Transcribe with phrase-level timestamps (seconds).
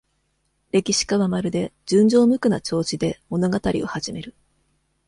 [0.71, 4.33] 歴史家は、まるで、純情無垢な調子で、物語を始める。